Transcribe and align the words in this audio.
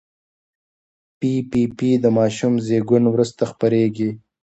پي 1.19 1.31
پي 1.49 1.61
پي 1.77 1.89
د 2.03 2.05
ماشوم 2.17 2.53
زېږون 2.67 3.03
وروسته 3.09 3.41
خپرېږي. 3.51 4.09